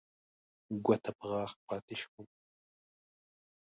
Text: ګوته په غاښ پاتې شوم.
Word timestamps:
ګوته 0.85 1.11
په 1.17 1.25
غاښ 1.31 1.51
پاتې 1.67 1.95
شوم. 2.01 2.25